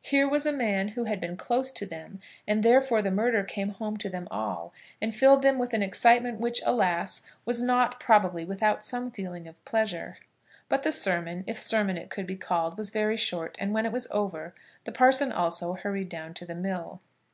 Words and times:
Here 0.00 0.26
was 0.26 0.46
a 0.46 0.50
man 0.52 0.88
who 0.96 1.04
had 1.04 1.20
been 1.20 1.36
close 1.36 1.70
to 1.72 1.84
them, 1.84 2.18
and 2.48 2.62
therefore 2.62 3.02
the 3.02 3.10
murder 3.10 3.44
came 3.44 3.68
home 3.68 3.98
to 3.98 4.08
them 4.08 4.26
all, 4.30 4.72
and 4.98 5.14
filled 5.14 5.42
them 5.42 5.58
with 5.58 5.74
an 5.74 5.82
excitement 5.82 6.40
which, 6.40 6.62
alas! 6.64 7.20
was 7.44 7.60
not 7.60 8.00
probably 8.00 8.46
without 8.46 8.82
some 8.82 9.10
feeling 9.10 9.46
of 9.46 9.62
pleasure. 9.66 10.16
But 10.70 10.84
the 10.84 10.90
sermon, 10.90 11.44
if 11.46 11.58
sermon 11.58 11.98
it 11.98 12.08
could 12.08 12.26
be 12.26 12.34
called, 12.36 12.78
was 12.78 12.88
very 12.88 13.18
short; 13.18 13.58
and 13.60 13.74
when 13.74 13.84
it 13.84 13.92
was 13.92 14.08
over, 14.10 14.54
the 14.84 14.92
parson 14.92 15.30
also 15.30 15.74
hurried 15.74 16.08
down 16.08 16.32
to 16.32 16.46
the 16.46 16.54
mill. 16.54 17.02